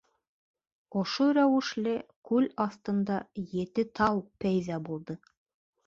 [1.01, 1.93] Ошо рәүешле
[2.31, 3.21] күл аҫтында
[3.61, 5.21] ете тау пәйҙә булды.